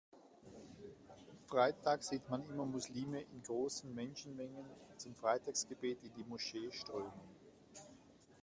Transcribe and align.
Freitags 1.45 2.07
sieht 2.07 2.27
man 2.27 2.43
immer 2.49 2.65
Muslime 2.65 3.21
in 3.21 3.43
großen 3.43 3.93
Menschenmengen 3.93 4.65
zum 4.97 5.13
Freitagsgebet 5.13 5.99
in 6.01 6.13
die 6.15 6.23
Moschee 6.27 6.71
strömen. 6.71 7.13